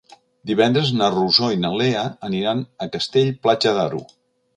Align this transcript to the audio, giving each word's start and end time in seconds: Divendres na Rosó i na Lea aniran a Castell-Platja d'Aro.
Divendres 0.51 0.87
na 1.01 1.09
Rosó 1.15 1.49
i 1.55 1.59
na 1.65 1.71
Lea 1.81 2.01
aniran 2.29 2.63
a 2.87 2.87
Castell-Platja 2.97 3.75
d'Aro. 3.81 4.03